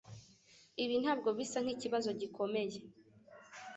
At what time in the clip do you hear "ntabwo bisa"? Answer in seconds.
1.03-1.57